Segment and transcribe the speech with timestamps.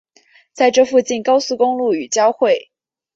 [0.51, 2.71] 在这附近高速公路与交汇。